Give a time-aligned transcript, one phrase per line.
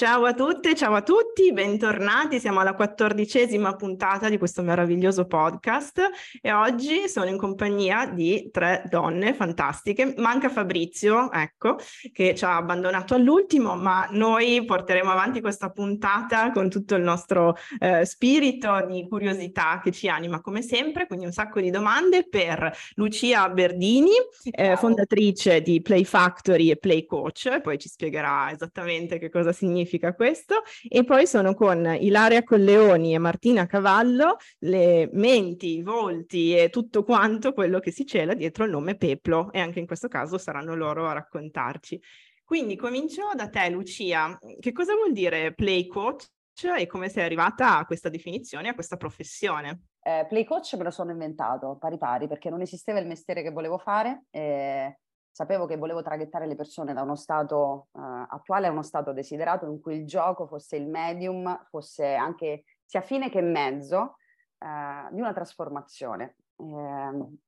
[0.00, 2.40] Ciao a tutte, ciao a tutti, bentornati.
[2.40, 6.00] Siamo alla quattordicesima puntata di questo meraviglioso podcast
[6.40, 10.14] e oggi sono in compagnia di tre donne fantastiche.
[10.16, 11.76] Manca Fabrizio, ecco,
[12.14, 17.54] che ci ha abbandonato all'ultimo, ma noi porteremo avanti questa puntata con tutto il nostro
[17.78, 22.74] eh, spirito di curiosità che ci anima come sempre, quindi un sacco di domande per
[22.94, 24.12] Lucia Berdini,
[24.50, 29.88] eh, fondatrice di Play Factory e Play Coach, poi ci spiegherà esattamente che cosa significa
[29.90, 30.62] significa questo.
[30.88, 37.02] E poi sono con Ilaria Colleoni e Martina Cavallo, le menti, i volti e tutto
[37.02, 40.74] quanto quello che si cela dietro il nome Peplo e anche in questo caso saranno
[40.74, 42.00] loro a raccontarci.
[42.44, 46.28] Quindi comincio da te Lucia, che cosa vuol dire play coach
[46.76, 49.84] e come sei arrivata a questa definizione, a questa professione?
[50.02, 53.50] Eh, play coach me lo sono inventato pari pari perché non esisteva il mestiere che
[53.50, 54.98] volevo fare e
[55.30, 59.66] sapevo che volevo traghettare le persone da uno stato uh, attuale a uno stato desiderato
[59.66, 64.16] in cui il gioco fosse il medium, fosse anche sia fine che mezzo
[64.58, 66.36] uh, di una trasformazione.
[66.56, 67.38] Eh,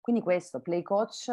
[0.00, 1.30] quindi questo, play coach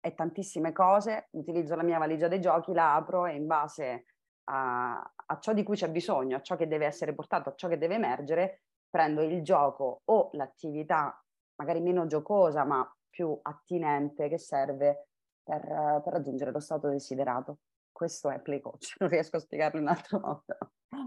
[0.00, 4.06] è tantissime cose, utilizzo la mia valigia dei giochi, la apro e in base
[4.44, 7.68] a, a ciò di cui c'è bisogno, a ciò che deve essere portato, a ciò
[7.68, 11.16] che deve emergere, prendo il gioco o l'attività
[11.56, 15.08] magari meno giocosa ma più attinente che serve
[15.42, 15.60] per,
[16.02, 17.58] per raggiungere lo stato desiderato.
[17.90, 20.44] Questo è play coach, non riesco a spiegarlo in un altro modo.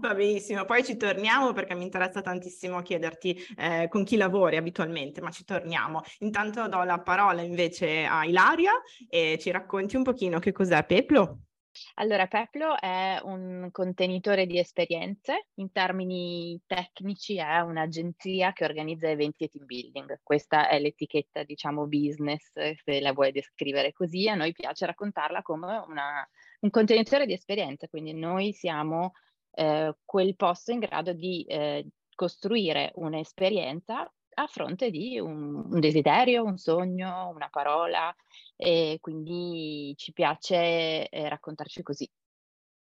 [0.00, 5.20] Va benissimo, poi ci torniamo perché mi interessa tantissimo chiederti eh, con chi lavori abitualmente,
[5.20, 6.02] ma ci torniamo.
[6.20, 8.72] Intanto do la parola invece a Ilaria
[9.08, 11.45] e ci racconti un pochino che cos'è Peplo.
[11.94, 19.44] Allora, Peplo è un contenitore di esperienze, in termini tecnici è un'agenzia che organizza eventi
[19.44, 20.20] e team building.
[20.22, 24.28] Questa è l'etichetta, diciamo, business, se la vuoi descrivere così.
[24.28, 26.28] A noi piace raccontarla come una,
[26.60, 29.12] un contenitore di esperienze, quindi noi siamo
[29.52, 36.44] eh, quel posto in grado di eh, costruire un'esperienza a fronte di un, un, desiderio,
[36.44, 38.14] un sogno, una parola
[38.56, 42.10] e quindi ci piace eh, raccontarci così.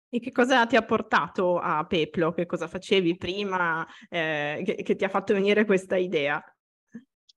[0.09, 2.33] E che cosa ti ha portato a Peplo?
[2.33, 6.43] Che cosa facevi prima eh, che, che ti ha fatto venire questa idea?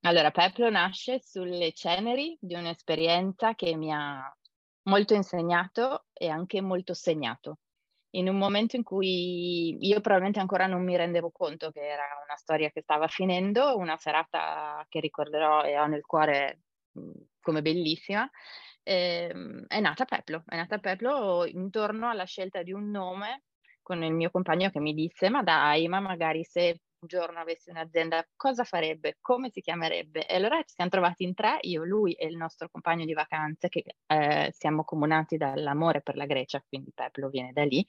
[0.01, 4.21] Allora, Peplo nasce sulle ceneri di un'esperienza che mi ha
[4.89, 7.59] molto insegnato e anche molto segnato
[8.15, 12.37] in un momento in cui io probabilmente ancora non mi rendevo conto che era una
[12.37, 16.64] storia che stava finendo, una serata che ricorderò e ho nel cuore
[17.41, 18.29] come bellissima,
[18.83, 23.45] ehm, è nata Peplo, è nata Peplo intorno alla scelta di un nome
[23.83, 27.71] con il mio compagno che mi disse ma dai, ma magari se un giorno avessi
[27.71, 29.19] un'azienda, cosa farebbe?
[29.21, 30.27] Come si chiamerebbe?
[30.27, 33.69] E allora ci siamo trovati in tre, io, lui e il nostro compagno di vacanze,
[33.69, 37.87] che eh, siamo comunati dall'amore per la Grecia, quindi Peplo viene da lì,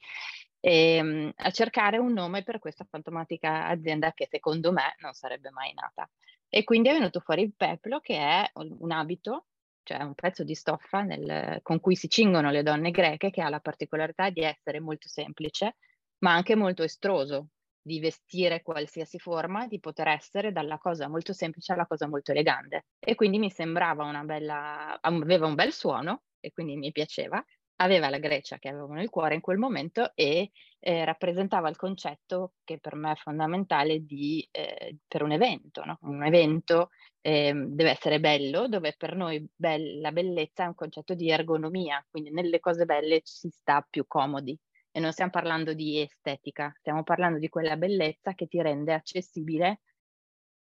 [0.60, 5.50] e, ehm, a cercare un nome per questa fantomatica azienda che secondo me non sarebbe
[5.50, 6.08] mai nata.
[6.48, 9.46] E quindi è venuto fuori il Peplo, che è un abito
[9.86, 13.48] cioè un pezzo di stoffa nel, con cui si cingono le donne greche che ha
[13.48, 15.76] la particolarità di essere molto semplice,
[16.18, 21.72] ma anche molto estroso, di vestire qualsiasi forma, di poter essere dalla cosa molto semplice
[21.72, 22.86] alla cosa molto elegante.
[22.98, 27.42] E quindi mi sembrava una bella, aveva un bel suono e quindi mi piaceva.
[27.76, 32.54] Aveva la Grecia che avevo nel cuore in quel momento e eh, rappresentava il concetto
[32.64, 35.84] che per me è fondamentale di, eh, per un evento.
[35.84, 35.98] No?
[36.02, 36.90] Un evento
[37.20, 42.04] eh, deve essere bello, dove per noi be- la bellezza è un concetto di ergonomia,
[42.08, 44.58] quindi nelle cose belle si sta più comodi
[44.90, 49.80] e non stiamo parlando di estetica, stiamo parlando di quella bellezza che ti rende accessibile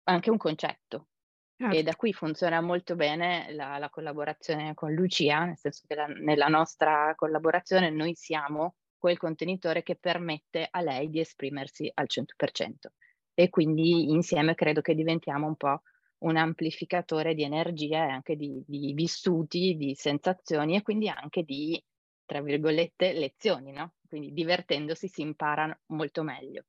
[0.03, 1.07] anche un concetto.
[1.61, 1.77] Certo.
[1.77, 6.07] E da qui funziona molto bene la, la, collaborazione con Lucia, nel senso che la,
[6.07, 12.87] nella nostra collaborazione noi siamo quel contenitore che permette a lei di esprimersi al 100%.
[13.35, 15.83] E quindi insieme credo che diventiamo un po'
[16.23, 21.79] un amplificatore di energia e anche di, di vissuti, di sensazioni e quindi anche di
[22.25, 23.93] tra virgolette, lezioni, no?
[24.07, 26.63] Quindi divertendosi si impara molto meglio.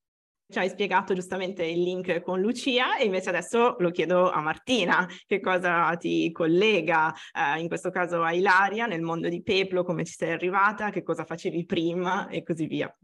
[0.48, 5.08] Ci hai spiegato giustamente il link con Lucia e invece adesso lo chiedo a Martina,
[5.26, 10.04] che cosa ti collega, eh, in questo caso a Ilaria, nel mondo di Peplo, come
[10.04, 12.94] ci sei arrivata, che cosa facevi prima e così via.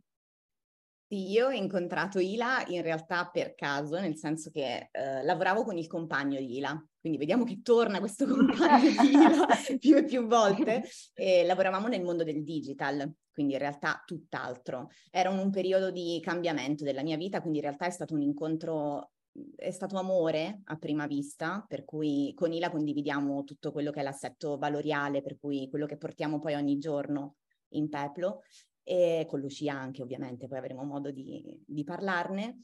[1.10, 5.78] Sì, io ho incontrato Ila in realtà per caso, nel senso che eh, lavoravo con
[5.78, 9.46] il compagno di Ila, quindi vediamo che torna questo compagno di Ila
[9.81, 10.84] più e più volte,
[11.14, 14.90] e lavoravamo nel mondo del digital, quindi in realtà tutt'altro.
[15.10, 18.20] Era un, un periodo di cambiamento della mia vita, quindi in realtà è stato un
[18.20, 19.12] incontro
[19.54, 24.02] è stato amore a prima vista, per cui con Ila condividiamo tutto quello che è
[24.02, 27.37] l'assetto valoriale, per cui quello che portiamo poi ogni giorno
[27.70, 28.43] in Peplo
[28.88, 32.62] e con Lucia anche ovviamente, poi avremo modo di, di parlarne.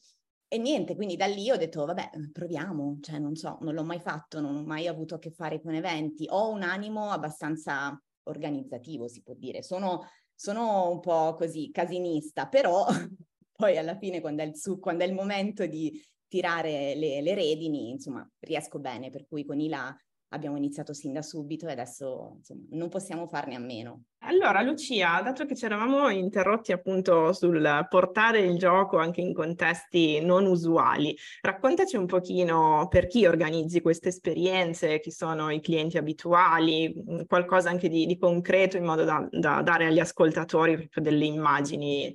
[0.49, 4.01] E niente, quindi da lì ho detto, vabbè, proviamo, cioè non so, non l'ho mai
[4.01, 9.07] fatto, non ho mai avuto a che fare con eventi, ho un animo abbastanza organizzativo,
[9.07, 12.87] si può dire, sono, sono un po' così casinista, però
[13.53, 17.35] poi alla fine quando è il, su, quando è il momento di tirare le, le
[17.35, 19.95] redini, insomma, riesco bene, per cui con Ila
[20.35, 24.05] abbiamo iniziato sin da subito e adesso insomma, non possiamo farne a meno.
[24.27, 30.21] Allora, Lucia, dato che ci eravamo interrotti appunto sul portare il gioco anche in contesti
[30.21, 36.93] non usuali, raccontaci un pochino per chi organizzi queste esperienze, chi sono i clienti abituali,
[36.95, 41.27] mm, qualcosa anche di, di concreto in modo da, da dare agli ascoltatori proprio delle
[41.27, 42.15] immagini.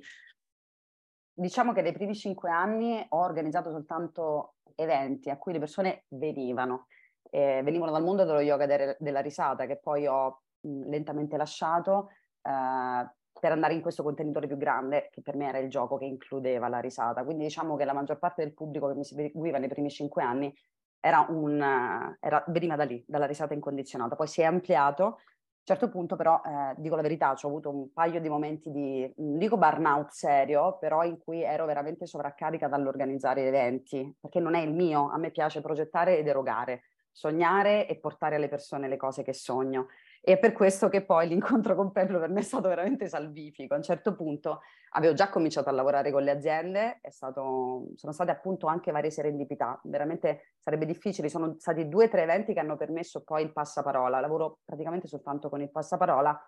[1.32, 6.86] Diciamo che nei primi cinque anni ho organizzato soltanto eventi a cui le persone venivano
[7.30, 12.08] eh, venivano dal mondo dello yoga de- della risata che poi ho mh, lentamente lasciato
[12.42, 13.10] eh,
[13.40, 16.68] per andare in questo contenitore più grande che per me era il gioco che includeva
[16.68, 17.24] la risata.
[17.24, 20.52] Quindi diciamo che la maggior parte del pubblico che mi seguiva nei primi cinque anni
[21.00, 24.16] era un, era, veniva da lì, dalla risata incondizionata.
[24.16, 25.04] Poi si è ampliato.
[25.04, 28.70] A un certo punto però, eh, dico la verità, ho avuto un paio di momenti
[28.70, 34.60] di, dico burnout serio, però in cui ero veramente sovraccarica dall'organizzare eventi, perché non è
[34.60, 39.22] il mio, a me piace progettare ed erogare sognare e portare alle persone le cose
[39.22, 39.88] che sogno.
[40.22, 43.74] E è per questo che poi l'incontro con Peplo per me è stato veramente salvifico.
[43.74, 44.60] A un certo punto
[44.90, 49.80] avevo già cominciato a lavorare con le aziende, stato, sono state appunto anche varie serendipità,
[49.84, 54.20] veramente sarebbe difficile, sono stati due o tre eventi che hanno permesso poi il passaparola,
[54.20, 56.38] lavoro praticamente soltanto con il passaparola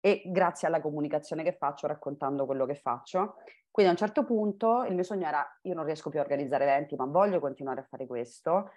[0.00, 3.36] e grazie alla comunicazione che faccio raccontando quello che faccio.
[3.70, 6.64] Quindi a un certo punto il mio sogno era io non riesco più a organizzare
[6.64, 8.70] eventi, ma voglio continuare a fare questo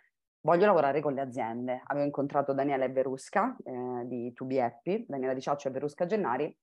[0.43, 1.81] voglio lavorare con le aziende.
[1.85, 6.55] Avevo incontrato Daniela Verusca eh, di 2B Happy, Daniela Di Ciaccio e Verusca Gennari,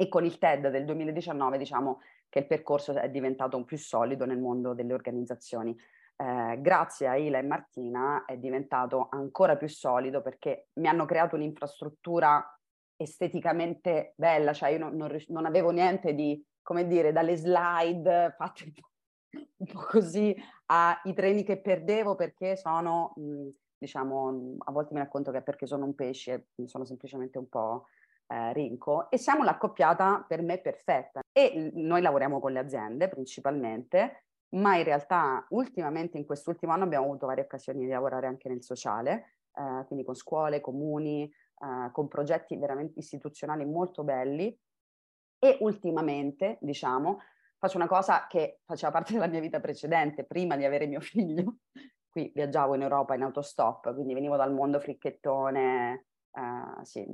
[0.00, 4.24] e con il TED del 2019 diciamo che il percorso è diventato un più solido
[4.26, 5.76] nel mondo delle organizzazioni.
[6.16, 11.36] Eh, grazie a Ila e Martina è diventato ancora più solido perché mi hanno creato
[11.36, 12.44] un'infrastruttura
[12.96, 18.64] esteticamente bella, cioè io non, non, non avevo niente di, come dire, dalle slide fatte
[18.64, 18.86] un po'
[19.90, 20.36] così
[20.70, 23.48] ai treni che perdevo perché sono, mh,
[23.78, 27.86] diciamo, a volte mi racconto che è perché sono un pesce, sono semplicemente un po'
[28.26, 31.20] eh, rinco e siamo l'accoppiata per me perfetta.
[31.32, 37.06] E noi lavoriamo con le aziende principalmente, ma in realtà ultimamente in quest'ultimo anno abbiamo
[37.06, 42.08] avuto varie occasioni di lavorare anche nel sociale, eh, quindi con scuole, comuni, eh, con
[42.08, 44.56] progetti veramente istituzionali molto belli
[45.38, 47.18] e ultimamente, diciamo,
[47.58, 51.56] faccio una cosa che faceva parte della mia vita precedente, prima di avere mio figlio.
[52.08, 57.06] Qui viaggiavo in Europa in autostop, quindi venivo dal mondo fricchettone, eh, sì,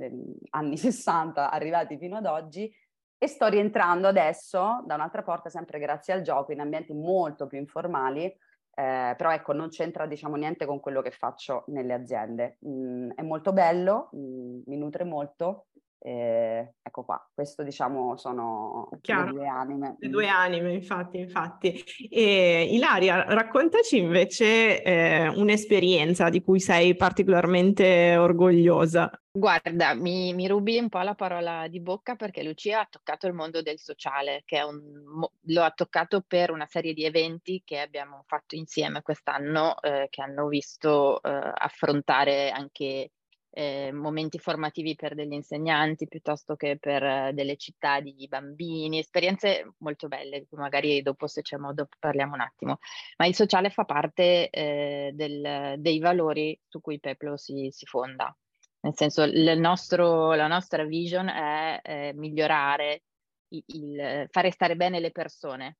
[0.51, 2.73] anni 60, arrivati fino ad oggi,
[3.17, 7.57] e sto rientrando adesso da un'altra porta, sempre grazie al gioco, in ambienti molto più
[7.57, 12.57] informali, eh, però ecco, non c'entra diciamo niente con quello che faccio nelle aziende.
[12.67, 15.67] Mm, è molto bello, mm, mi nutre molto,
[15.99, 19.25] eh, ecco qua, questo diciamo sono Chiaro.
[19.25, 19.95] le due anime.
[19.99, 21.83] Le due anime, infatti, infatti.
[22.09, 29.09] E, Ilaria, raccontaci invece eh, un'esperienza di cui sei particolarmente orgogliosa.
[29.31, 33.33] Guarda, mi, mi, rubi un po' la parola di bocca perché Lucia ha toccato il
[33.33, 38.23] mondo del sociale, che un, lo ha toccato per una serie di eventi che abbiamo
[38.27, 43.11] fatto insieme quest'anno, eh, che hanno visto eh, affrontare anche
[43.57, 49.75] eh, momenti formativi per degli insegnanti piuttosto che per eh, delle città di bambini, esperienze
[49.77, 52.79] molto belle, magari dopo se c'è modo parliamo un attimo,
[53.17, 58.35] ma il sociale fa parte eh, del, dei valori su cui Peplo si, si fonda.
[58.81, 63.03] Nel senso, nostro, la nostra vision è eh, migliorare,
[63.49, 65.77] il, il, fare stare bene le persone,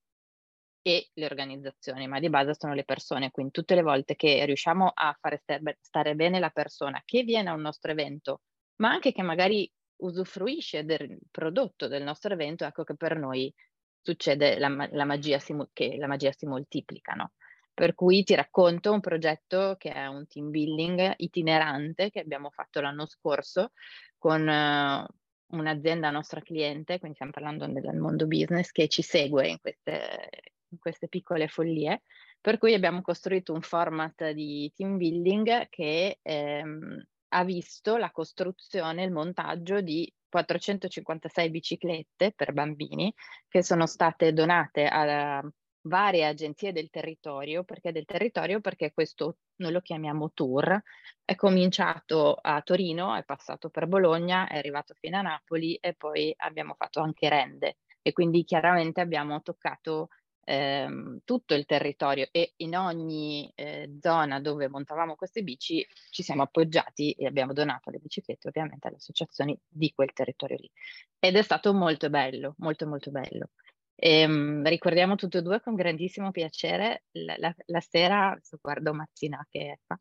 [0.88, 3.32] e le organizzazioni, ma di base sono le persone.
[3.32, 5.42] Quindi tutte le volte che riusciamo a fare
[5.82, 8.42] stare bene la persona che viene a un nostro evento,
[8.76, 13.52] ma anche che magari usufruisce del prodotto del nostro evento, ecco che per noi
[14.00, 17.32] succede la, la magia si, che la magia si moltiplica, no?
[17.74, 22.80] Per cui ti racconto un progetto che è un team building itinerante che abbiamo fatto
[22.80, 23.72] l'anno scorso
[24.20, 29.60] con uh, un'azienda nostra cliente, quindi stiamo parlando del mondo business, che ci segue in
[29.60, 30.30] queste,
[30.80, 32.04] queste piccole follie,
[32.40, 39.04] per cui abbiamo costruito un format di team building che ehm, ha visto la costruzione,
[39.04, 43.14] il montaggio di 456 biciclette per bambini
[43.48, 45.42] che sono state donate a
[45.86, 50.82] varie agenzie del territorio, perché del territorio perché questo noi lo chiamiamo tour,
[51.24, 56.34] è cominciato a Torino, è passato per Bologna, è arrivato fino a Napoli e poi
[56.38, 57.78] abbiamo fatto anche Rende.
[58.02, 60.10] E quindi chiaramente abbiamo toccato
[60.46, 66.44] ehm, tutto il territorio e in ogni eh, zona dove montavamo queste bici ci siamo
[66.44, 70.72] appoggiati e abbiamo donato le biciclette ovviamente alle associazioni di quel territorio lì.
[71.20, 73.50] Ed è stato molto bello, molto molto bello.
[73.96, 79.46] E, um, ricordiamo tutti e due con grandissimo piacere la, la, la sera, guardo Martina
[79.50, 79.98] che è qua,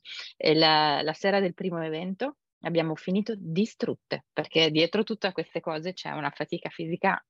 [0.55, 6.11] la, la sera del primo evento abbiamo finito distrutte perché dietro tutte queste cose c'è
[6.11, 7.23] una fatica fisica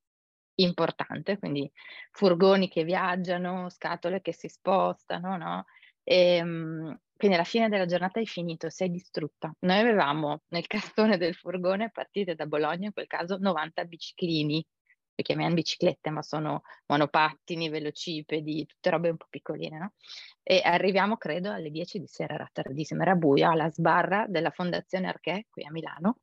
[0.56, 1.70] importante, quindi
[2.10, 5.64] furgoni che viaggiano, scatole che si spostano, no?
[6.02, 9.54] E, um, quindi alla fine della giornata hai finito, sei distrutta.
[9.60, 14.64] Noi avevamo nel cartone del furgone partite da Bologna, in quel caso 90 biciclini
[15.16, 19.92] le chiamiamo biciclette, ma sono monopattini, velocipedi, tutte robe un po' piccoline, no?
[20.42, 25.06] E arriviamo, credo, alle 10 di sera, era tardissimo, era buio, alla sbarra della Fondazione
[25.06, 26.18] Arché, qui a Milano,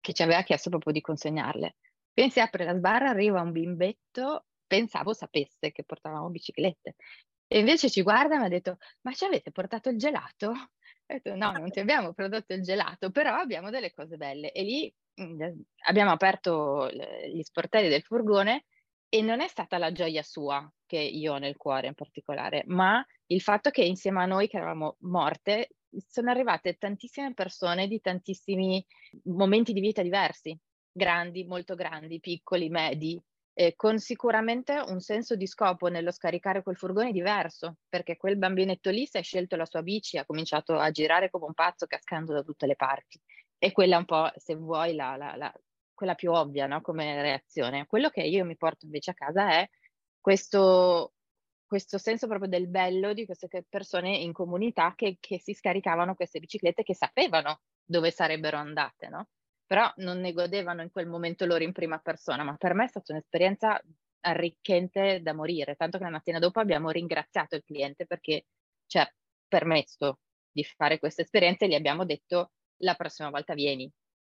[0.00, 1.76] che ci aveva chiesto proprio di consegnarle.
[2.16, 6.94] Quindi si apre la sbarra, arriva un bimbetto, pensavo sapesse che portavamo biciclette.
[7.48, 10.48] E invece ci guarda e mi ha detto, ma ci avete portato il gelato?
[10.48, 14.52] Ho detto, no, non ti abbiamo prodotto il gelato, però abbiamo delle cose belle.
[14.52, 18.66] E lì Mhmm, abbiamo aperto gli sportelli del furgone
[19.08, 23.02] e non è stata la gioia sua che io ho nel cuore in particolare, ma
[23.28, 25.70] il fatto che insieme a noi che eravamo morte
[26.06, 28.84] sono arrivate tantissime persone di tantissimi
[29.24, 30.54] momenti di vita diversi,
[30.96, 33.22] grandi, molto grandi, piccoli, medi,
[33.52, 38.90] eh, con sicuramente un senso di scopo nello scaricare quel furgone diverso, perché quel bambinetto
[38.90, 42.32] lì si è scelto la sua bici, ha cominciato a girare come un pazzo cascando
[42.32, 43.20] da tutte le parti
[43.58, 45.52] e quella un po', se vuoi, la, la, la,
[45.94, 46.80] quella più ovvia no?
[46.80, 47.86] come reazione.
[47.86, 49.68] Quello che io mi porto invece a casa è
[50.20, 51.14] questo,
[51.66, 56.40] questo senso proprio del bello di queste persone in comunità che, che, si scaricavano queste
[56.40, 59.28] biciclette che sapevano dove sarebbero andate, no?
[59.66, 62.88] Però non ne godevano in quel momento loro in prima persona, ma per me è
[62.88, 63.80] stata un'esperienza
[64.20, 68.46] arricchente da morire, tanto che la mattina dopo abbiamo ringraziato il cliente perché
[68.86, 69.12] ci ha
[69.48, 70.18] permesso
[70.50, 73.90] di fare questa esperienza e gli abbiamo detto la prossima volta vieni.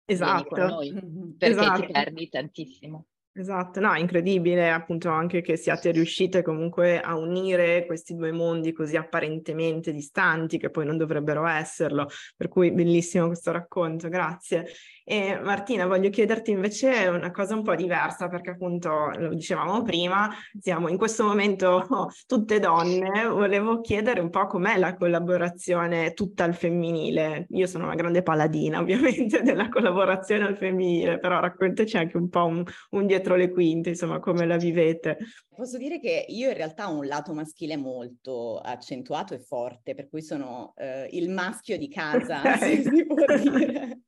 [0.04, 0.54] Esatto.
[0.54, 0.92] Vieni con noi,
[1.38, 1.80] perché esatto.
[1.80, 3.06] ti perdi tantissimo.
[3.38, 8.96] Esatto, no, incredibile appunto anche che siate riuscite comunque a unire questi due mondi così
[8.96, 14.66] apparentemente distanti, che poi non dovrebbero esserlo, per cui bellissimo questo racconto, grazie.
[15.10, 20.28] E Martina, voglio chiederti invece una cosa un po' diversa, perché appunto lo dicevamo prima,
[20.60, 21.86] siamo in questo momento
[22.28, 27.46] tutte donne, volevo chiedere un po' com'è la collaborazione tutta al femminile.
[27.52, 32.44] Io sono una grande paladina ovviamente della collaborazione al femminile, però raccontaci anche un po'
[32.44, 35.16] un, un dietro le quinte, insomma, come la vivete.
[35.56, 40.10] Posso dire che io in realtà ho un lato maschile molto accentuato e forte, per
[40.10, 42.82] cui sono eh, il maschio di casa, okay.
[42.82, 44.00] se si può dire.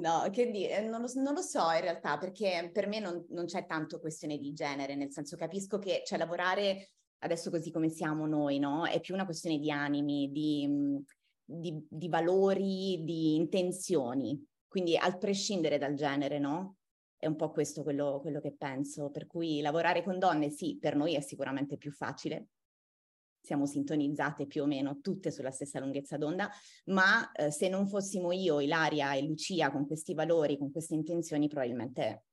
[0.00, 3.44] No, che dire, non lo, non lo, so in realtà, perché per me non, non,
[3.44, 8.26] c'è tanto questione di genere, nel senso capisco che cioè, lavorare adesso così come siamo
[8.26, 8.86] noi, no?
[8.86, 11.02] È più una questione di animi, di,
[11.44, 16.76] di, di valori, di intenzioni, quindi al prescindere dal genere, no?
[17.16, 20.96] È un po' questo quello, quello che penso, per cui lavorare con donne sì, per
[20.96, 22.48] noi è sicuramente più facile,
[23.44, 26.50] siamo sintonizzate più o meno tutte sulla stessa lunghezza d'onda,
[26.86, 31.46] ma eh, se non fossimo io, Ilaria e Lucia con questi valori, con queste intenzioni,
[31.46, 32.24] probabilmente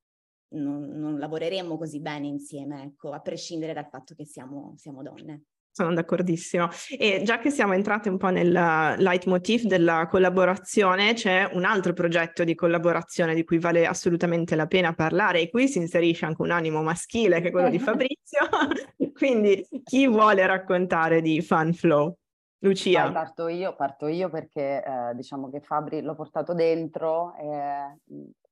[0.53, 5.43] non, non lavoreremmo così bene insieme, ecco, a prescindere dal fatto che siamo, siamo donne.
[5.71, 6.67] Sono d'accordissimo.
[6.97, 12.43] E già che siamo entrate un po' nel leitmotiv della collaborazione, c'è un altro progetto
[12.43, 16.51] di collaborazione di cui vale assolutamente la pena parlare e qui si inserisce anche un
[16.51, 18.39] animo maschile che è quello di Fabrizio.
[19.13, 22.15] Quindi chi vuole raccontare di Fun Flow?
[22.63, 23.03] Lucia.
[23.03, 27.97] Vai, parto io, parto io perché eh, diciamo che Fabri l'ho portato dentro, eh,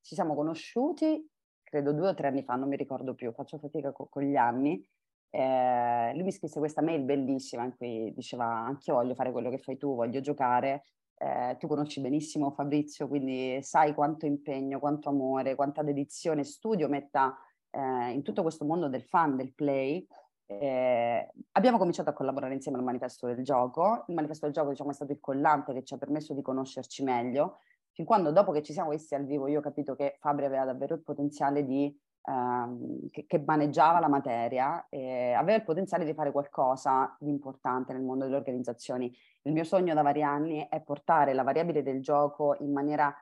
[0.01, 1.23] ci siamo conosciuti
[1.69, 4.35] credo due o tre anni fa, non mi ricordo più, faccio fatica co- con gli
[4.35, 4.83] anni
[5.31, 9.49] eh, lui mi scrisse questa mail bellissima in cui diceva anche io voglio fare quello
[9.49, 10.83] che fai tu, voglio giocare.
[11.17, 17.37] Eh, tu conosci benissimo Fabrizio, quindi sai quanto impegno, quanto amore, quanta dedizione, studio metta
[17.71, 20.07] eh, in tutto questo mondo del fun, del play,
[20.51, 24.05] eh, abbiamo cominciato a collaborare insieme al manifesto del gioco.
[24.07, 27.03] Il manifesto del gioco diciamo, è stato il collante che ci ha permesso di conoscerci
[27.03, 27.59] meglio,
[27.91, 30.65] fin quando dopo che ci siamo visti al vivo io ho capito che Fabri aveva
[30.65, 31.95] davvero il potenziale di
[32.29, 37.93] ehm, che, che, maneggiava la materia e aveva il potenziale di fare qualcosa di importante
[37.93, 39.11] nel mondo delle organizzazioni.
[39.43, 43.13] Il mio sogno da vari anni è portare la variabile del gioco in maniera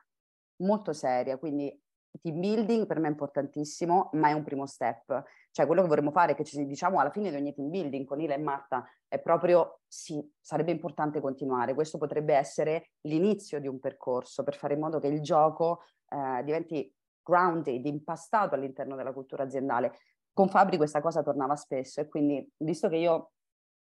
[0.56, 1.74] molto seria, quindi
[2.20, 5.24] team building per me è importantissimo, ma è un primo step.
[5.50, 8.20] Cioè quello che vorremmo fare, che ci diciamo alla fine di ogni team building con
[8.20, 11.74] Ila e Marta, è proprio sì, sarebbe importante continuare.
[11.74, 16.42] Questo potrebbe essere l'inizio di un percorso per fare in modo che il gioco eh,
[16.44, 16.92] diventi
[17.28, 19.98] grounded, impastato all'interno della cultura aziendale.
[20.32, 23.32] Con Fabri questa cosa tornava spesso e quindi, visto che io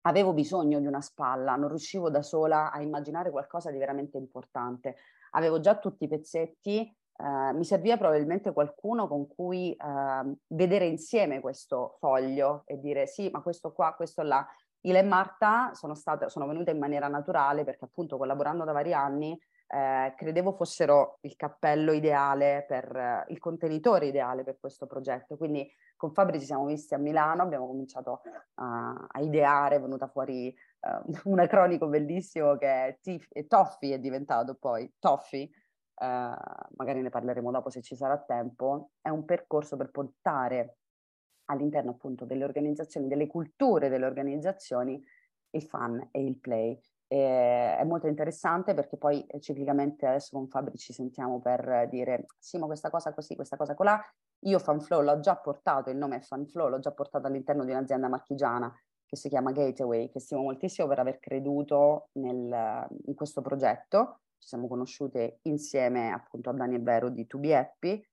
[0.02, 4.96] avevo bisogno di una spalla, non riuscivo da sola a immaginare qualcosa di veramente importante,
[5.30, 6.80] avevo già tutti i pezzetti,
[7.16, 13.30] eh, mi serviva probabilmente qualcuno con cui eh, vedere insieme questo foglio e dire sì,
[13.30, 14.46] ma questo qua, questo là.
[14.80, 18.92] Ila e Marta sono, state, sono venute in maniera naturale perché appunto collaborando da vari
[18.92, 25.36] anni eh, credevo fossero il cappello ideale per eh, il contenitore ideale per questo progetto.
[25.36, 28.20] Quindi con Fabri ci siamo visti a Milano, abbiamo cominciato
[28.54, 33.98] a, a ideare, è venuta fuori eh, un acronico bellissimo che è Tif- Toffee è
[33.98, 36.34] diventato poi, Toffee, eh,
[36.76, 40.78] magari ne parleremo dopo se ci sarà tempo, è un percorso per portare
[41.46, 45.02] all'interno appunto delle organizzazioni, delle culture delle organizzazioni,
[45.50, 46.78] il fun e il play.
[47.14, 52.26] E è molto interessante perché poi eh, ciclicamente adesso con Fabri ci sentiamo per dire
[52.40, 54.02] sì ma questa cosa così, questa cosa colà.
[54.46, 58.08] Io Fanflow l'ho già portato, il nome è Fanflow, l'ho già portato all'interno di un'azienda
[58.08, 58.74] marchigiana
[59.06, 64.22] che si chiama Gateway, che stimo moltissimo per aver creduto nel, in questo progetto.
[64.36, 68.04] Ci siamo conosciute insieme appunto a Dani e Vero di 2B Happy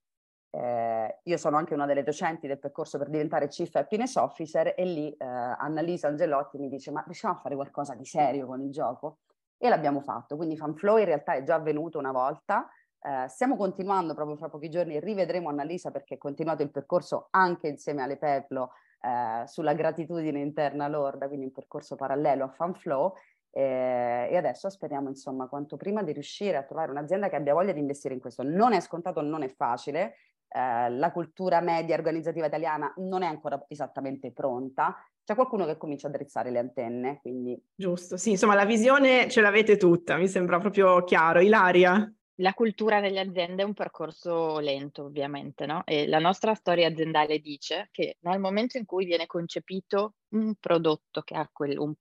[0.52, 4.84] eh, io sono anche una delle docenti del percorso per diventare Chief Happiness Officer e
[4.84, 8.72] lì eh, Annalisa Angelotti mi dice ma riusciamo a fare qualcosa di serio con il
[8.72, 9.20] gioco?
[9.58, 12.68] E l'abbiamo fatto, quindi FanFlow in realtà è già avvenuto una volta,
[13.00, 17.68] eh, stiamo continuando proprio fra pochi giorni, rivedremo Annalisa perché è continuato il percorso anche
[17.68, 18.72] insieme alle Peplo
[19.02, 23.14] eh, sulla gratitudine interna lorda, quindi un percorso parallelo a FanFlow
[23.52, 27.74] eh, e adesso speriamo insomma quanto prima di riuscire a trovare un'azienda che abbia voglia
[27.74, 28.44] di investire in questo.
[28.44, 30.16] Non è scontato, non è facile,
[30.54, 36.08] eh, la cultura media organizzativa italiana non è ancora esattamente pronta, c'è qualcuno che comincia
[36.08, 37.58] a drizzare le antenne, quindi...
[37.74, 41.40] Giusto, sì, insomma la visione ce l'avete tutta, mi sembra proprio chiaro.
[41.40, 42.14] Ilaria?
[42.36, 45.84] La cultura delle aziende è un percorso lento, ovviamente, no?
[45.86, 51.22] E la nostra storia aziendale dice che nel momento in cui viene concepito un prodotto
[51.22, 51.94] che ha quel, un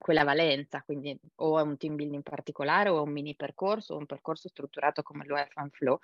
[0.00, 3.98] quella valenza, quindi o è un team building particolare o è un mini percorso o
[3.98, 5.98] un percorso strutturato come lo è FanFlow,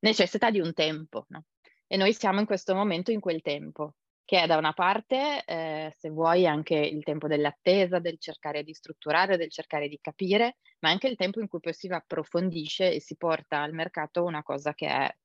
[0.00, 1.44] necessita di un tempo, no?
[1.86, 5.94] E noi siamo in questo momento in quel tempo, che è da una parte, eh,
[5.96, 10.90] se vuoi, anche il tempo dell'attesa, del cercare di strutturare, del cercare di capire, ma
[10.90, 14.74] anche il tempo in cui poi si approfondisce e si porta al mercato una cosa
[14.74, 15.16] che è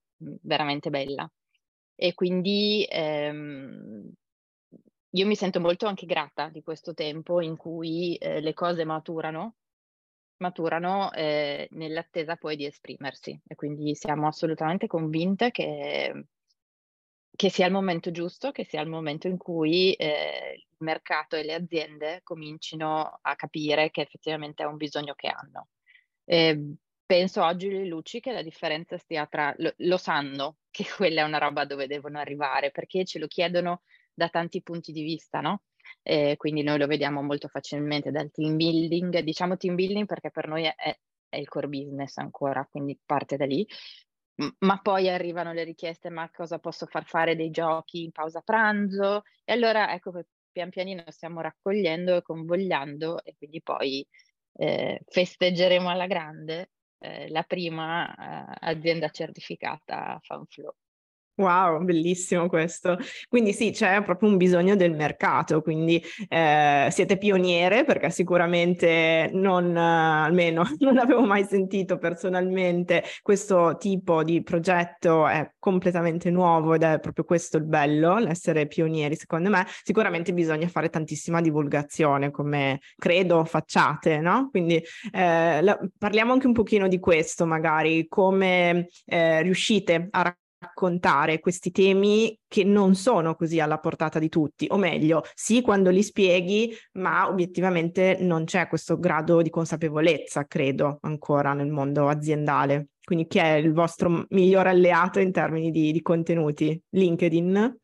[0.44, 1.28] veramente bella.
[1.96, 4.14] E quindi ehm,
[5.12, 9.56] io mi sento molto anche grata di questo tempo in cui eh, le cose maturano,
[10.38, 16.26] maturano eh, nell'attesa poi di esprimersi e quindi siamo assolutamente convinte che,
[17.36, 21.44] che, sia il momento giusto, che sia il momento in cui eh, il mercato e
[21.44, 25.68] le aziende comincino a capire che effettivamente è un bisogno che hanno.
[26.24, 31.22] Eh, penso oggi le luci che la differenza stia tra, lo, lo sanno che quella
[31.22, 33.82] è una roba dove devono arrivare perché ce lo chiedono
[34.14, 35.64] da tanti punti di vista, no?
[36.02, 40.48] E quindi noi lo vediamo molto facilmente dal team building, diciamo team building perché per
[40.48, 40.74] noi è,
[41.30, 43.66] è il core business ancora, quindi parte da lì,
[44.60, 49.24] ma poi arrivano le richieste, ma cosa posso far fare dei giochi in pausa pranzo?
[49.44, 54.06] E allora ecco che pian pianino stiamo raccogliendo e convogliando e quindi poi
[54.54, 60.74] eh, festeggeremo alla grande eh, la prima eh, azienda certificata FanFlow.
[61.42, 63.00] Wow, bellissimo questo.
[63.28, 66.00] Quindi sì, c'è proprio un bisogno del mercato, quindi
[66.30, 74.24] eh, siete pioniere perché sicuramente non, eh, almeno non avevo mai sentito personalmente questo tipo
[74.24, 79.66] di progetto, è completamente nuovo ed è proprio questo il bello, l'essere pionieri secondo me.
[79.84, 84.50] Sicuramente bisogna fare tantissima divulgazione come credo facciate, no?
[84.52, 84.76] Quindi
[85.12, 91.40] eh, la, parliamo anche un pochino di questo magari, come eh, riuscite a raccontare raccontare
[91.40, 96.04] questi temi che non sono così alla portata di tutti, o meglio, sì quando li
[96.04, 102.90] spieghi, ma obiettivamente non c'è questo grado di consapevolezza, credo, ancora nel mondo aziendale.
[103.04, 106.80] quindi chi è il vostro miglior alleato in termini di, di contenuti?
[106.92, 107.78] LinkedIn?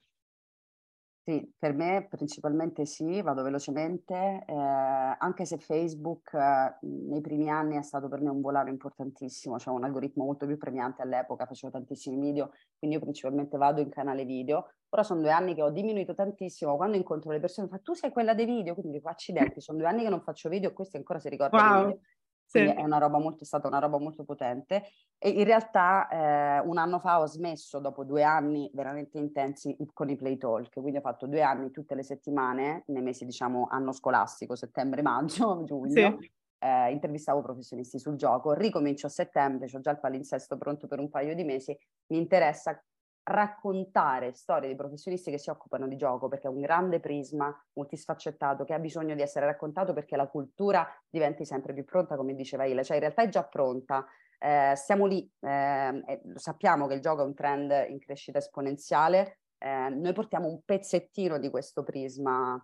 [1.30, 7.76] Sì, per me principalmente sì, vado velocemente, eh, anche se Facebook eh, nei primi anni
[7.76, 11.74] è stato per me un volano importantissimo, c'è un algoritmo molto più premiante all'epoca, facevo
[11.74, 14.72] tantissimi video, quindi io principalmente vado in canale video.
[14.88, 17.94] Ora sono due anni che ho diminuito tantissimo, quando incontro le persone mi fa tu
[17.94, 20.74] sei quella dei video, quindi dico accidenti, sono due anni che non faccio video e
[20.74, 22.00] questi ancora si ricordano wow.
[22.48, 22.60] Sì.
[22.60, 24.84] È, una roba molto, è stata una roba molto potente
[25.18, 30.10] e in realtà eh, un anno fa ho smesso dopo due anni veramente intensi con
[30.10, 33.92] i play talk, quindi ho fatto due anni tutte le settimane, nei mesi diciamo anno
[33.92, 36.32] scolastico, settembre, maggio, giugno, sì.
[36.60, 41.10] eh, intervistavo professionisti sul gioco, ricomincio a settembre, ho già il palinsesto pronto per un
[41.10, 41.78] paio di mesi,
[42.12, 42.82] mi interessa
[43.28, 48.64] raccontare storie di professionisti che si occupano di gioco perché è un grande prisma multisfaccettato
[48.64, 52.66] che ha bisogno di essere raccontato perché la cultura diventi sempre più pronta, come diceva
[52.66, 54.06] Ile, cioè in realtà è già pronta.
[54.40, 59.90] Eh, siamo lì, eh, sappiamo che il gioco è un trend in crescita esponenziale, eh,
[59.90, 62.64] noi portiamo un pezzettino di questo prisma,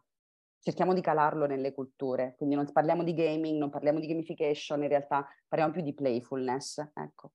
[0.59, 4.89] cerchiamo di calarlo nelle culture, quindi non parliamo di gaming, non parliamo di gamification, in
[4.89, 7.31] realtà parliamo più di playfulness, ecco.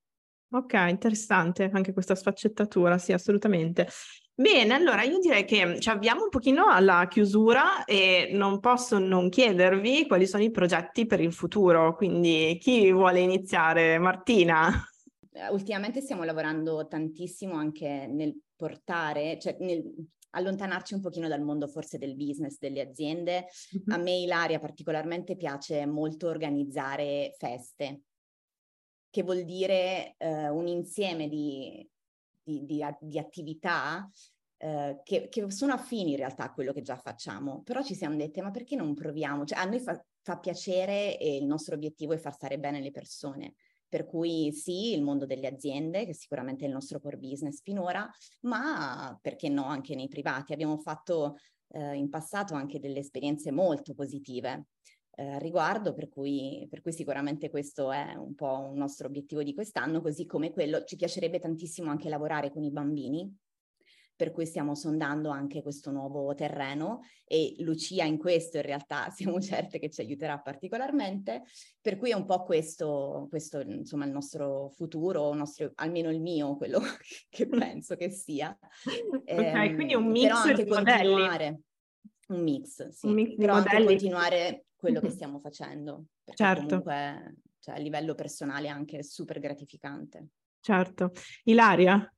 [0.51, 3.87] Ok, interessante anche questa sfaccettatura, sì, assolutamente.
[4.35, 9.29] Bene, allora io direi che ci avviamo un pochino alla chiusura e non posso non
[9.29, 13.99] chiedervi quali sono i progetti per il futuro, quindi chi vuole iniziare?
[13.99, 14.71] Martina?
[15.33, 19.83] Eh, ultimamente stiamo lavorando tantissimo anche nel portare, cioè nel
[20.31, 23.47] allontanarci un pochino dal mondo forse del business, delle aziende.
[23.89, 28.03] A me Ilaria particolarmente piace molto organizzare feste,
[29.11, 31.87] che vuol dire eh, un insieme di,
[32.43, 34.09] di, di, di attività
[34.59, 38.17] eh, che, che, sono affini in realtà a quello che già facciamo, però ci siamo
[38.17, 39.45] dette ma perché non proviamo?
[39.45, 42.91] Cioè, a noi fa, fa piacere e il nostro obiettivo è far stare bene le
[42.91, 43.55] persone.
[43.89, 48.07] Per cui sì, il mondo delle aziende, che sicuramente è il nostro core business finora,
[48.41, 50.53] ma perché no anche nei privati.
[50.53, 51.37] Abbiamo fatto
[51.69, 54.67] eh, in passato anche delle esperienze molto positive
[55.19, 59.53] eh, riguardo, per cui, per cui, sicuramente questo è un po' un nostro obiettivo di
[59.53, 63.37] quest'anno, così come quello, ci piacerebbe tantissimo anche lavorare con i bambini,
[64.15, 69.41] per cui stiamo sondando anche questo nuovo terreno e Lucia in questo in realtà siamo
[69.41, 71.43] certe che ci aiuterà particolarmente,
[71.81, 76.57] per cui è un po' questo, questo insomma il nostro futuro, nostro, almeno il mio,
[76.57, 76.79] quello
[77.29, 78.57] che penso che sia.
[78.57, 81.61] ok, eh, quindi un mix però anche continuare,
[82.29, 86.67] un mix, sì, un mix però anche continuare quello che stiamo facendo, perché certo.
[86.67, 90.29] comunque cioè, a livello personale è anche super gratificante.
[90.61, 91.13] Certo.
[91.45, 92.13] Ilaria?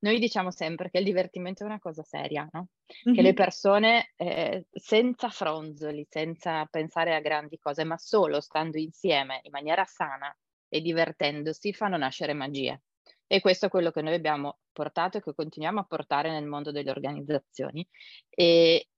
[0.00, 2.68] Noi diciamo sempre che il divertimento è una cosa seria, no?
[3.06, 3.16] Mm-hmm.
[3.16, 9.40] Che le persone eh, senza fronzoli, senza pensare a grandi cose, ma solo stando insieme
[9.44, 10.36] in maniera sana
[10.68, 12.82] e divertendosi, fanno nascere magie.
[13.28, 16.72] E questo è quello che noi abbiamo portato e che continuiamo a portare nel mondo
[16.72, 17.86] delle organizzazioni.
[18.28, 18.88] E,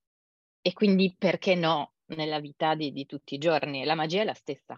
[0.67, 3.83] e quindi perché no nella vita di, di tutti i giorni.
[3.83, 4.75] La magia è la stessa.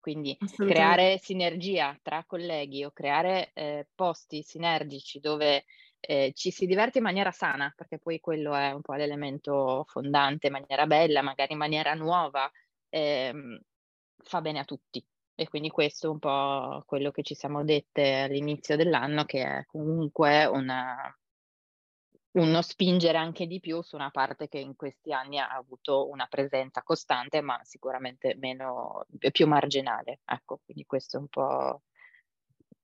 [0.00, 5.66] Quindi creare sinergia tra colleghi o creare eh, posti sinergici dove
[6.00, 10.48] eh, ci si diverte in maniera sana, perché poi quello è un po' l'elemento fondante,
[10.48, 12.50] in maniera bella, magari in maniera nuova,
[12.88, 13.56] ehm,
[14.16, 15.02] fa bene a tutti.
[15.36, 19.64] E quindi questo è un po' quello che ci siamo dette all'inizio dell'anno, che è
[19.66, 21.16] comunque una,
[22.34, 26.26] uno spingere anche di più su una parte che in questi anni ha avuto una
[26.26, 30.20] presenza costante, ma sicuramente meno, più marginale.
[30.24, 31.82] Ecco, quindi questo è un po'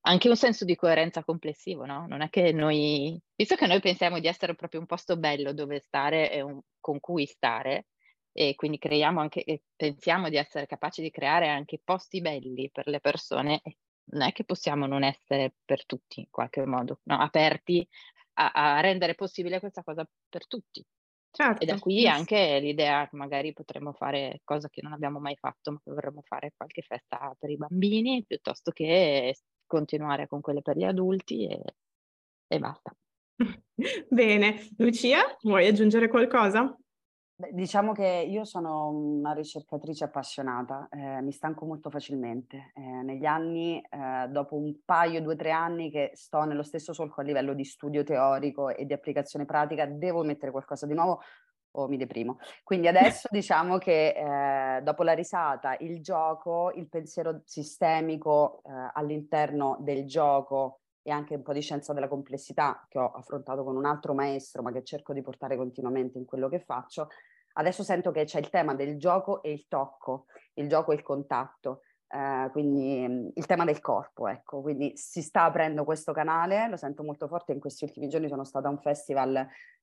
[0.02, 2.06] anche un senso di coerenza complessivo, no?
[2.06, 5.80] Non è che noi, visto che noi pensiamo di essere proprio un posto bello dove
[5.80, 7.88] stare e un, con cui stare,
[8.32, 12.86] e quindi creiamo anche, e pensiamo di essere capaci di creare anche posti belli per
[12.86, 13.60] le persone,
[14.12, 17.18] non è che possiamo non essere per tutti in qualche modo, no?
[17.18, 17.86] aperti
[18.40, 20.84] a, a rendere possibile questa cosa per tutti.
[21.32, 22.12] Certo, e da qui yes.
[22.12, 26.22] anche l'idea che magari potremmo fare cosa che non abbiamo mai fatto, ma che vorremmo
[26.22, 31.62] fare qualche festa per i bambini, piuttosto che continuare con quelle per gli adulti e,
[32.48, 32.92] e basta.
[34.08, 36.76] Bene, Lucia, vuoi aggiungere qualcosa?
[37.40, 42.70] Beh, diciamo che io sono una ricercatrice appassionata, eh, mi stanco molto facilmente.
[42.74, 47.22] Eh, negli anni, eh, dopo un paio, due tre anni che sto nello stesso solco
[47.22, 51.22] a livello di studio teorico e di applicazione pratica, devo mettere qualcosa di nuovo
[51.76, 52.36] o mi deprimo.
[52.62, 59.78] Quindi adesso diciamo che eh, dopo la risata, il gioco, il pensiero sistemico eh, all'interno
[59.80, 63.86] del gioco e anche un po' di scienza della complessità che ho affrontato con un
[63.86, 67.08] altro maestro, ma che cerco di portare continuamente in quello che faccio,
[67.54, 71.02] Adesso sento che c'è il tema del gioco e il tocco, il gioco e il
[71.02, 71.82] contatto.
[72.12, 76.76] eh, quindi mm, il tema del corpo, ecco, quindi si sta aprendo questo canale, lo
[76.76, 79.36] sento molto forte, in questi ultimi giorni sono stata a un festival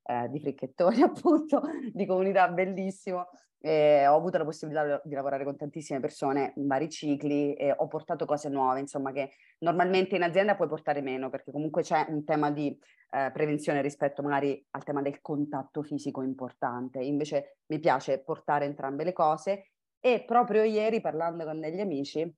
[0.03, 1.62] eh, di fricchettoni appunto,
[1.93, 6.89] di comunità bellissimo, e ho avuto la possibilità di lavorare con tantissime persone in vari
[6.89, 11.51] cicli e ho portato cose nuove, insomma, che normalmente in azienda puoi portare meno, perché
[11.51, 12.77] comunque c'è un tema di
[13.10, 17.00] eh, prevenzione rispetto magari al tema del contatto fisico importante.
[17.00, 22.36] Invece mi piace portare entrambe le cose e proprio ieri parlando con degli amici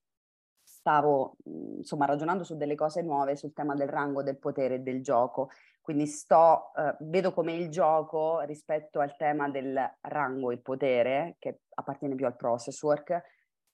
[0.70, 5.02] stavo insomma ragionando su delle cose nuove sul tema del rango, del potere e del
[5.02, 5.50] gioco.
[5.82, 11.62] Quindi sto, eh, vedo come il gioco rispetto al tema del rango e potere, che
[11.74, 13.20] appartiene più al process work,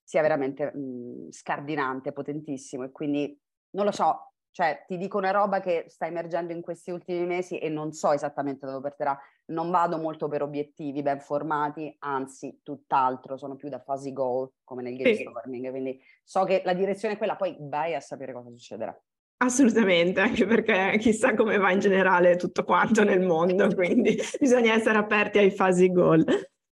[0.02, 2.86] sia veramente mh, scardinante, potentissimo.
[2.86, 3.38] E quindi
[3.72, 7.58] non lo so, cioè, ti dico una roba che sta emergendo in questi ultimi mesi
[7.58, 9.20] e non so esattamente dove porterà.
[9.48, 14.82] Non vado molto per obiettivi ben formati, anzi, tutt'altro, sono più da fuzzy goal, come
[14.82, 18.50] nel game storming, quindi so che la direzione è quella, poi vai a sapere cosa
[18.50, 18.98] succederà.
[19.44, 24.98] Assolutamente, anche perché chissà come va in generale tutto quanto nel mondo, quindi bisogna essere
[24.98, 26.24] aperti ai fuzzy goal.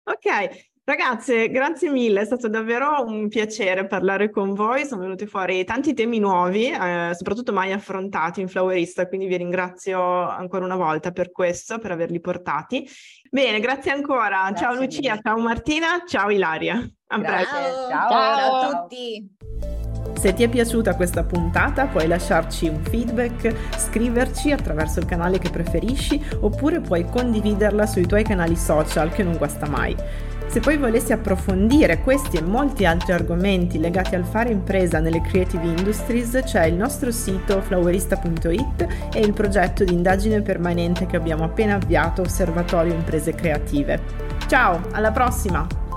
[0.02, 5.62] Ok, Ragazze, grazie mille, è stato davvero un piacere parlare con voi, sono venuti fuori
[5.62, 11.12] tanti temi nuovi, eh, soprattutto mai affrontati in Flowerista, quindi vi ringrazio ancora una volta
[11.12, 12.84] per questo, per averli portati.
[13.30, 15.20] Bene, grazie ancora, grazie ciao Lucia, mille.
[15.22, 16.90] ciao Martina, ciao Ilaria.
[17.06, 17.54] A presto.
[17.88, 18.10] Ciao.
[18.10, 19.36] ciao a tutti.
[20.18, 25.50] Se ti è piaciuta questa puntata puoi lasciarci un feedback, scriverci attraverso il canale che
[25.50, 29.94] preferisci oppure puoi condividerla sui tuoi canali social che non guasta mai.
[30.50, 35.64] Se poi volessi approfondire questi e molti altri argomenti legati al fare impresa nelle creative
[35.64, 41.76] industries, c'è il nostro sito flowerista.it e il progetto di indagine permanente che abbiamo appena
[41.76, 44.00] avviato, Osservatorio Imprese Creative.
[44.48, 45.89] Ciao, alla prossima!